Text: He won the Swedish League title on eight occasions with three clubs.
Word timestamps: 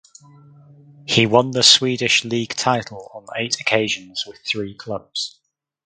He 1.05 1.27
won 1.27 1.51
the 1.51 1.61
Swedish 1.61 2.25
League 2.25 2.55
title 2.55 3.11
on 3.13 3.27
eight 3.39 3.61
occasions 3.61 4.23
with 4.25 4.39
three 4.43 4.73
clubs. 4.73 5.37